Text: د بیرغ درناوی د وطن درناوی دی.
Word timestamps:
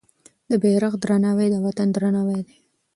د 0.49 0.51
بیرغ 0.63 0.93
درناوی 1.03 1.47
د 1.51 1.55
وطن 1.65 1.87
درناوی 1.95 2.39
دی. 2.47 2.55